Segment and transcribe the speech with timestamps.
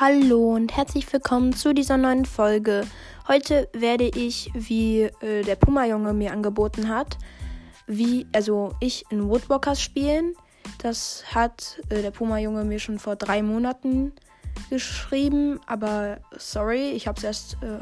[0.00, 2.84] Hallo und herzlich willkommen zu dieser neuen Folge.
[3.28, 7.16] Heute werde ich, wie äh, der Puma-Junge mir angeboten hat,
[7.86, 10.34] wie, also ich in Woodwalkers spielen.
[10.78, 14.12] Das hat äh, der Puma-Junge mir schon vor drei Monaten
[14.68, 17.78] geschrieben, aber sorry, ich habe es erst äh,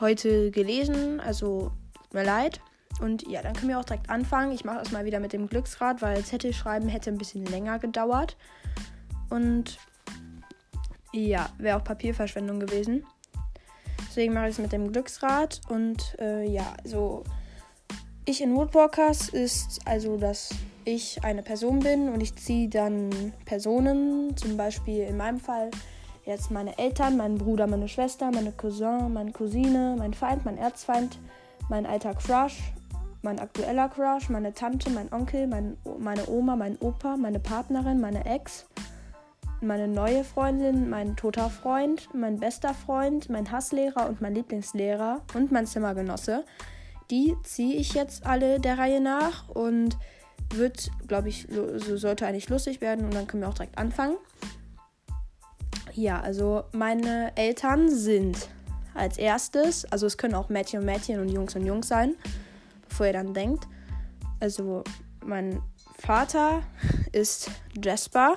[0.00, 2.60] heute gelesen, also tut mir leid.
[3.00, 4.52] Und ja, dann können wir auch direkt anfangen.
[4.52, 7.80] Ich mache das mal wieder mit dem Glücksrad, weil Zettel schreiben hätte ein bisschen länger
[7.80, 8.36] gedauert.
[9.28, 9.78] Und
[11.12, 13.04] ja, wäre auch Papierverschwendung gewesen.
[14.08, 15.60] Deswegen mache ich es mit dem Glücksrad.
[15.68, 17.24] Und äh, ja, so
[18.24, 20.50] ich in Woodwalkers ist also, dass
[20.84, 23.10] ich eine Person bin und ich ziehe dann
[23.44, 25.70] Personen, zum Beispiel in meinem Fall
[26.26, 31.18] jetzt meine Eltern, meinen Bruder, meine Schwester, meine Cousin, meine Cousine, mein Feind, mein Erzfeind,
[31.68, 32.72] mein alter Crush,
[33.22, 38.24] mein aktueller Crush, meine Tante, mein Onkel, mein, meine Oma, mein Opa, meine Partnerin, meine
[38.26, 38.66] Ex,
[39.62, 45.52] meine neue Freundin, mein toter Freund, mein bester Freund, mein Hasslehrer und mein Lieblingslehrer und
[45.52, 46.44] mein Zimmergenosse.
[47.10, 49.96] Die ziehe ich jetzt alle der Reihe nach und
[50.54, 54.16] wird, glaube ich, so sollte eigentlich lustig werden und dann können wir auch direkt anfangen.
[55.92, 58.48] Ja, also meine Eltern sind
[58.94, 62.14] als erstes, also es können auch Mädchen und Mädchen und Jungs und Jungs sein
[62.90, 63.66] bevor ihr dann denkt.
[64.40, 64.84] Also,
[65.24, 65.62] mein
[65.98, 66.62] Vater
[67.12, 67.50] ist
[67.82, 68.36] Jasper.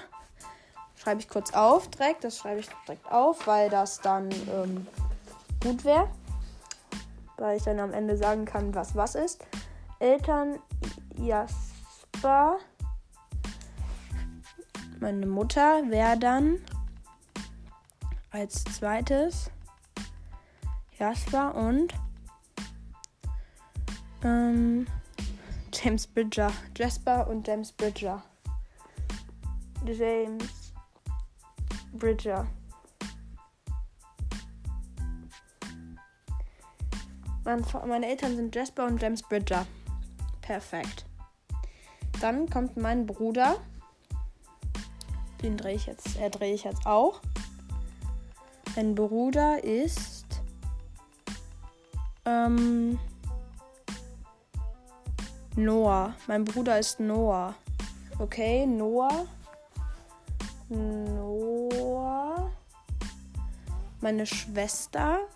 [1.04, 2.23] Schreibe ich kurz auf direkt.
[2.23, 4.88] Das schreibe ich direkt auf, weil das dann ähm,
[5.62, 6.10] gut wäre.
[7.36, 9.45] Weil ich dann am Ende sagen kann, was was ist.
[10.00, 10.60] Eltern
[11.18, 12.58] Jasper.
[15.02, 16.60] Meine Mutter wäre dann
[18.32, 19.52] als zweites
[20.98, 21.94] Jasper und
[24.23, 24.88] ähm,
[25.73, 26.50] James Bridger.
[26.78, 28.23] Jasper und James Bridger.
[29.86, 30.62] James
[32.04, 32.46] Bridger.
[37.88, 39.66] meine Eltern sind Jasper und James Bridger.
[40.42, 41.05] Perfekt.
[42.20, 43.55] Dann kommt mein Bruder.
[45.42, 47.22] Den drehe ich jetzt, er drehe ich jetzt auch.
[48.76, 50.26] Mein Bruder ist
[52.26, 53.00] ähm,
[55.56, 56.16] Noah.
[56.27, 57.56] Mein Bruder ist Noah.
[58.20, 59.26] Okay, Noah.
[60.67, 61.63] Noah.
[64.03, 65.30] Meine Schwester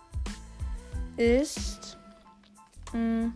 [1.15, 1.97] ist.
[2.91, 3.33] Mh, hm,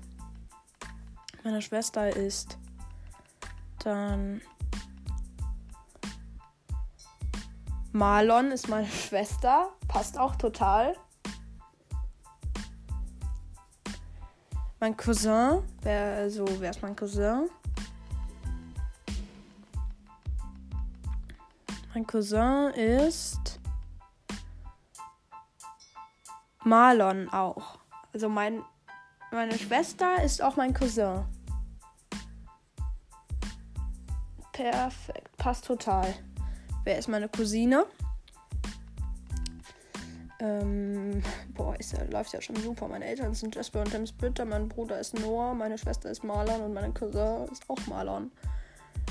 [1.45, 2.57] meine Schwester ist
[3.79, 4.41] dann.
[7.93, 9.69] Marlon ist meine Schwester.
[9.87, 10.97] Passt auch total.
[14.81, 17.49] Mein Cousin, wer, also, wer ist mein Cousin?
[21.93, 23.50] Mein Cousin ist
[26.63, 27.79] Marlon auch.
[28.13, 28.61] Also mein,
[29.31, 31.23] meine Schwester ist auch mein Cousin.
[34.51, 36.13] Perfekt, passt total.
[36.83, 37.85] Wer ist meine Cousine?
[40.39, 41.22] Ähm,
[41.53, 42.88] boah, ist ja, läuft ja schon super.
[42.88, 46.61] Meine Eltern sind Jasper und James Britter, mein Bruder ist Noah, meine Schwester ist Marlon
[46.61, 48.31] und meine Cousin ist auch Marlon.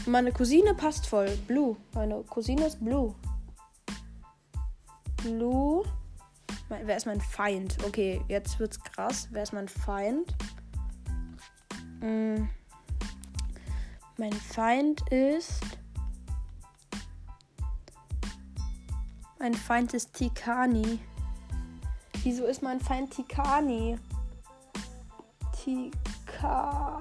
[0.06, 1.31] Meine Cousine passt voll.
[1.47, 1.77] Blue.
[1.94, 3.15] Meine Cousine ist Blue.
[5.22, 5.84] Blue.
[6.70, 7.76] Wer ist mein Feind?
[7.84, 9.26] Okay, jetzt wird's krass.
[9.32, 10.36] Wer ist mein Feind?
[12.00, 12.48] Hm.
[14.16, 15.60] Mein Feind ist.
[19.41, 21.00] Mein Feind ist Tikani.
[22.22, 23.98] Wieso ist mein Feind Tikani?
[25.64, 27.00] Tikani.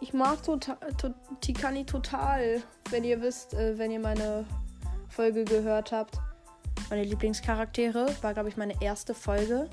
[0.00, 1.10] Ich mag tota-, to
[1.40, 2.60] Tikani total.
[2.90, 4.44] Wenn ihr wisst, äh, wenn ihr meine
[5.08, 6.18] Folge gehört habt.
[6.90, 9.68] Meine Lieblingscharaktere war, glaube ich, meine erste Folge.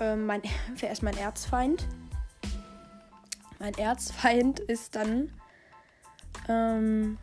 [0.00, 0.42] Ähm, mein,
[0.76, 1.86] wer ist mein Erzfeind?
[3.58, 5.30] Mein Erzfeind ist dann.
[6.48, 7.18] Ähm,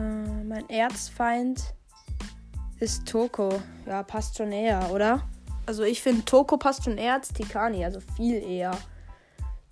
[0.00, 1.74] äh, mein Erzfeind
[2.80, 3.62] ist Toko.
[3.86, 5.22] Ja, passt schon eher, oder?
[5.66, 8.76] Also ich finde Toko passt schon eher als Tikani, also viel eher.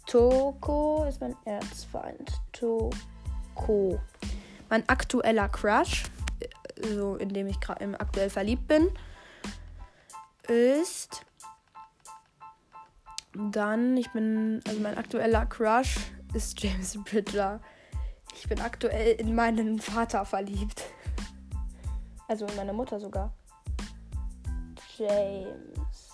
[0.07, 2.33] Toko ist mein Erzfeind.
[2.53, 4.01] Toko.
[4.69, 6.05] Mein aktueller Crush,
[6.81, 8.91] so in dem ich gerade aktuell verliebt bin,
[10.49, 11.25] ist
[13.35, 15.97] dann, ich bin, also mein aktueller Crush
[16.35, 17.61] ist James Bridger.
[18.35, 20.83] Ich bin aktuell in meinen Vater verliebt.
[22.29, 23.33] Also in meine Mutter sogar.
[24.97, 26.11] James.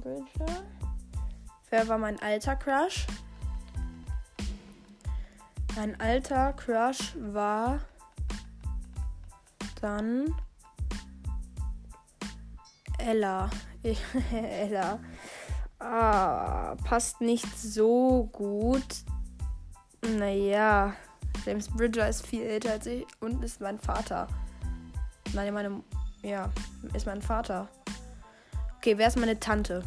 [0.00, 0.64] Bridger.
[1.70, 3.06] Wer war mein alter Crush?
[5.76, 7.80] Mein alter Crush war
[9.80, 10.34] dann
[12.98, 13.48] Ella.
[14.32, 14.98] Ella.
[15.78, 19.04] Ah, passt nicht so gut.
[20.02, 20.94] Naja,
[21.46, 24.28] James Bridger ist viel älter als ich und ist mein Vater.
[25.32, 25.82] Nein, meine.
[26.22, 26.50] Ja,
[26.92, 27.68] ist mein Vater.
[28.76, 29.82] Okay, wer ist meine Tante?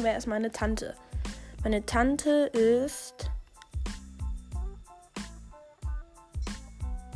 [0.00, 0.94] Wer ist meine Tante?
[1.66, 3.28] Meine Tante ist.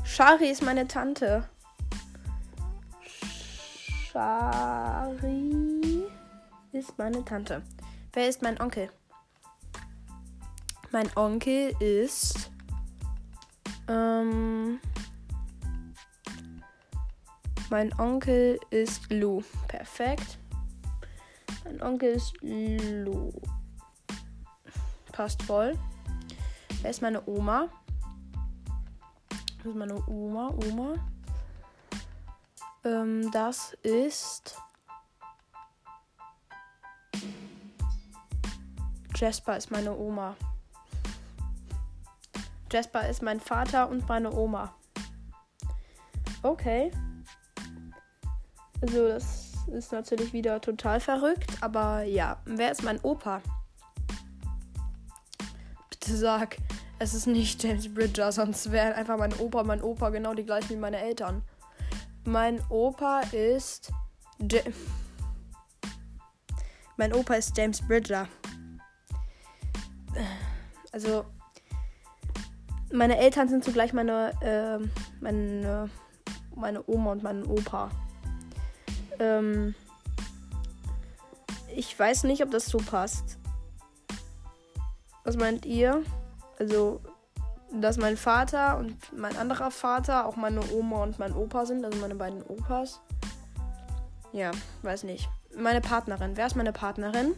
[0.02, 1.49] Shari ist meine Tante.
[4.11, 6.05] Shari
[6.73, 7.62] ist meine Tante.
[8.12, 8.91] Wer ist mein Onkel?
[10.91, 12.50] Mein Onkel ist.
[13.87, 14.81] Ähm,
[17.70, 19.44] mein Onkel ist Lou.
[19.69, 20.38] Perfekt.
[21.62, 23.31] Mein Onkel ist Lou.
[25.20, 25.78] Passt voll.
[26.81, 27.69] Wer ist meine Oma?
[29.58, 30.49] Das ist meine Oma.
[30.49, 30.94] Oma.
[32.84, 34.56] Ähm, das ist.
[39.14, 40.37] Jasper ist meine Oma.
[42.73, 44.75] Jasper ist mein Vater und meine Oma.
[46.43, 46.90] Okay.
[48.81, 52.40] Also das ist natürlich wieder total verrückt, aber ja.
[52.46, 53.43] Wer ist mein Opa?
[56.16, 56.56] Sag,
[56.98, 60.44] es ist nicht James Bridger, sonst wären einfach mein Opa und mein Opa genau die
[60.44, 61.42] gleichen wie meine Eltern.
[62.24, 63.90] Mein Opa ist.
[64.40, 64.60] Ja
[67.00, 68.28] mein Opa ist James Bridger.
[70.92, 71.24] Also,
[72.92, 74.86] meine Eltern sind zugleich meine, äh,
[75.22, 75.88] meine,
[76.54, 77.88] meine Oma und mein Opa.
[79.18, 79.74] Ähm,
[81.74, 83.38] ich weiß nicht, ob das so passt.
[85.30, 86.02] Was meint ihr?
[86.58, 87.00] Also,
[87.72, 91.96] dass mein Vater und mein anderer Vater auch meine Oma und mein Opa sind, also
[92.00, 93.00] meine beiden Opas.
[94.32, 94.50] Ja,
[94.82, 95.28] weiß nicht.
[95.56, 96.36] Meine Partnerin.
[96.36, 97.36] Wer ist meine Partnerin?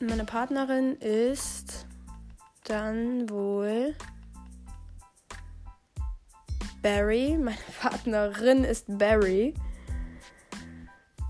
[0.00, 1.86] Meine Partnerin ist
[2.64, 3.94] dann wohl
[6.82, 7.38] Barry.
[7.38, 9.54] Meine Partnerin ist Barry.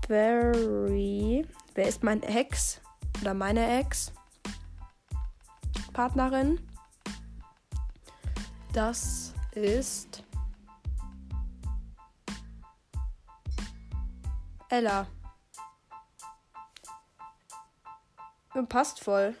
[0.09, 1.47] Barry.
[1.73, 2.81] Wer ist mein Ex?
[3.21, 4.11] Oder meine Ex?
[5.95, 6.59] Partnerin.
[8.73, 10.25] Das ist
[14.67, 15.07] Ella.
[18.67, 19.35] Passt voll.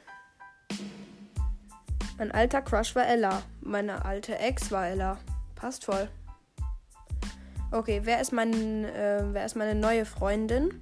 [2.17, 3.41] Mein alter Crush war Ella.
[3.59, 5.17] Meine alte Ex war Ella.
[5.55, 6.09] Passt voll.
[7.71, 10.81] Okay, wer ist mein, äh, wer ist meine neue Freundin?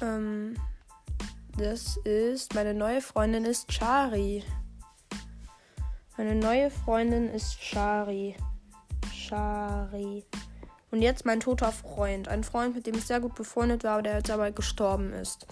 [0.00, 0.54] Ähm,
[1.60, 4.42] das ist meine neue Freundin ist Chari.
[6.16, 8.34] Meine neue Freundin ist Shari.
[9.12, 10.24] Shari.
[10.90, 12.28] Und jetzt mein toter Freund.
[12.28, 15.46] Ein Freund, mit dem ich sehr gut befreundet war, der jetzt aber gestorben ist.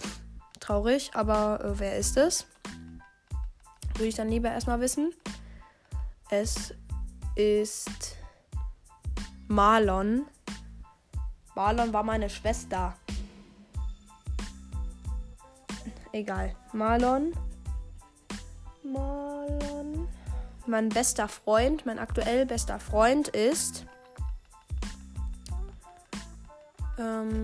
[0.59, 2.47] Traurig, aber äh, wer ist es?
[3.93, 5.13] Würde ich dann lieber erstmal wissen.
[6.31, 6.73] Es
[7.35, 8.17] ist
[9.47, 10.25] Marlon.
[11.55, 12.95] Marlon war meine Schwester.
[16.11, 16.55] Egal.
[16.73, 17.33] Marlon.
[18.83, 20.07] Marlon.
[20.65, 23.85] Mein bester Freund, mein aktuell bester Freund ist.
[26.97, 27.41] Ähm,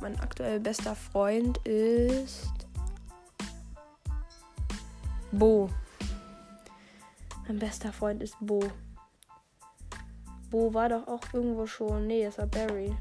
[0.00, 2.52] mein aktuell bester Freund ist.
[5.32, 5.70] Bo.
[7.46, 8.60] Mein bester Freund ist Bo.
[10.50, 12.06] Bo war doch auch irgendwo schon.
[12.06, 12.96] Nee, es war Barry.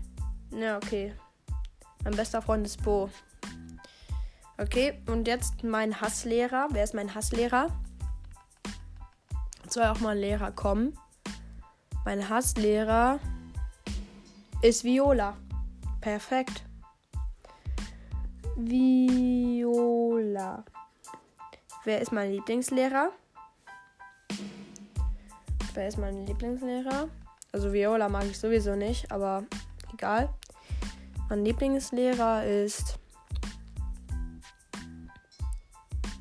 [0.51, 1.13] Ja, okay.
[2.03, 3.09] Mein bester Freund ist Bo.
[4.63, 6.69] Okay, und jetzt mein Hasslehrer.
[6.71, 7.67] Wer ist mein Hasslehrer?
[9.67, 10.97] Soll auch mal ein Lehrer kommen.
[12.05, 13.19] Mein Hasslehrer
[14.61, 15.35] ist Viola.
[15.99, 16.63] Perfekt.
[18.55, 19.03] Viola.
[21.83, 23.11] Wer ist mein Lieblingslehrer?
[25.73, 27.09] Wer ist mein Lieblingslehrer?
[27.51, 29.43] Also Viola mag ich sowieso nicht, aber
[29.91, 30.33] egal.
[31.27, 32.97] Mein Lieblingslehrer ist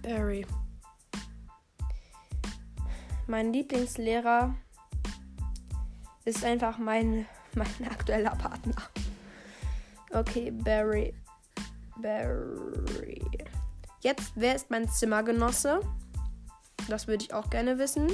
[0.03, 0.45] Barry.
[3.27, 4.55] Mein Lieblingslehrer
[6.25, 8.77] ist einfach mein, mein aktueller Partner.
[10.11, 11.15] Okay, Barry.
[11.97, 13.23] Barry.
[14.01, 15.81] Jetzt, wer ist mein Zimmergenosse?
[16.89, 18.09] Das würde ich auch gerne wissen.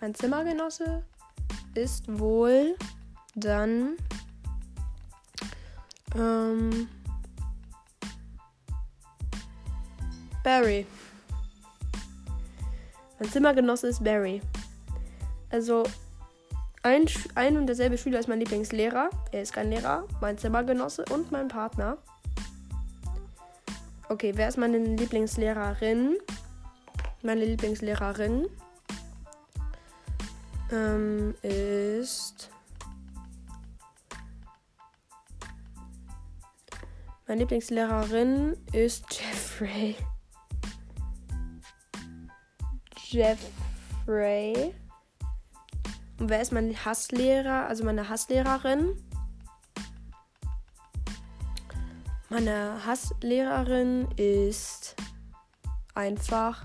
[0.00, 1.04] Mein Zimmergenosse
[1.74, 2.76] ist wohl
[3.36, 3.96] dann
[10.42, 10.86] Barry.
[13.18, 14.42] Mein Zimmergenosse ist Barry.
[15.50, 15.84] Also,
[16.82, 17.06] ein,
[17.36, 19.10] ein und derselbe Schüler ist mein Lieblingslehrer.
[19.30, 21.98] Er ist kein Lehrer, mein Zimmergenosse und mein Partner.
[24.08, 26.18] Okay, wer ist meine Lieblingslehrerin?
[27.22, 28.48] Meine Lieblingslehrerin
[30.72, 32.50] ähm, ist.
[37.28, 39.94] Meine Lieblingslehrerin ist Jeffrey.
[43.12, 44.74] Jeffrey.
[46.18, 47.66] Und wer ist mein Hasslehrer?
[47.66, 48.96] Also meine Hasslehrerin.
[52.30, 54.96] Meine Hasslehrerin ist
[55.94, 56.64] einfach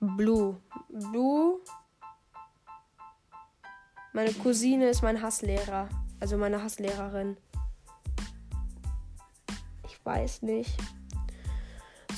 [0.00, 0.60] Blue.
[0.88, 1.60] Blue.
[4.12, 5.88] Meine Cousine ist mein Hasslehrer.
[6.18, 7.36] Also meine Hasslehrerin.
[9.86, 10.76] Ich weiß nicht.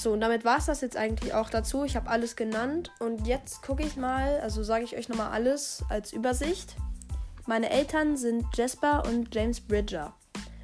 [0.00, 1.85] So, und damit war es das jetzt eigentlich auch dazu.
[1.85, 2.90] Ich habe alles genannt.
[3.00, 6.75] Und jetzt gucke ich mal, also sage ich euch nochmal alles als Übersicht.
[7.47, 10.14] Meine Eltern sind Jasper und James Bridger.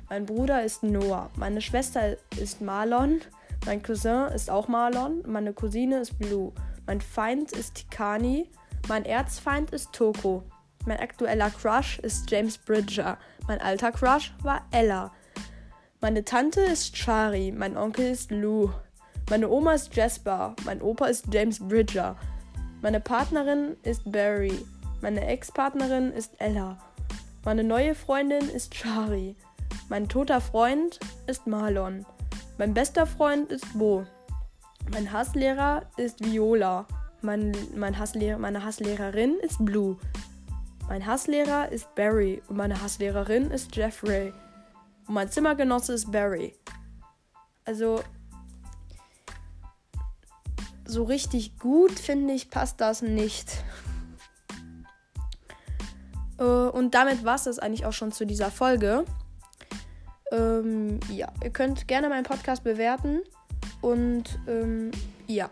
[0.08, 1.28] Mein Bruder ist Noah.
[1.36, 3.20] Meine Schwester ist Marlon.
[3.66, 5.22] Mein Cousin ist auch Marlon.
[5.26, 6.52] Meine Cousine ist Blue.
[6.86, 8.50] Mein Feind ist Tikani.
[8.88, 10.44] Mein Erzfeind ist Toko.
[10.86, 13.18] Mein aktueller Crush ist James Bridger.
[13.46, 15.12] Mein alter Crush war Ella.
[16.00, 17.52] Meine Tante ist Shari.
[17.52, 18.70] Mein Onkel ist Lou.
[19.28, 20.54] Meine Oma ist Jasper.
[20.64, 22.16] Mein Opa ist James Bridger.
[22.80, 24.64] Meine Partnerin ist Barry.
[25.02, 26.78] Meine Ex-Partnerin ist Ella.
[27.44, 29.34] Meine neue Freundin ist Shari.
[29.88, 32.06] Mein toter Freund ist Marlon.
[32.58, 34.06] Mein bester Freund ist Bo.
[34.92, 36.86] Mein Hasslehrer ist Viola.
[37.22, 39.96] Mein, mein Hasslehrer, meine Hasslehrerin ist Blue.
[40.88, 44.32] Mein Hasslehrer ist Barry und meine Hasslehrerin ist Jeffrey.
[45.08, 46.54] Und mein Zimmergenosse ist Barry.
[47.64, 48.00] Also
[50.86, 53.64] so richtig gut finde ich passt das nicht.
[56.38, 59.04] Äh, und damit war es das eigentlich auch schon zu dieser Folge.
[60.32, 63.20] Ähm, ja, ihr könnt gerne meinen Podcast bewerten.
[63.80, 64.90] Und ähm,
[65.26, 65.50] ja.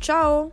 [0.00, 0.52] Ciao.